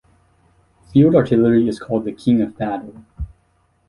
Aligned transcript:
Field 0.91 1.13
artillery 1.15 1.67
is 1.67 1.77
called 1.79 2.05
the 2.05 2.11
"King 2.11 2.41
of 2.41 2.57
Battle". 2.57 3.05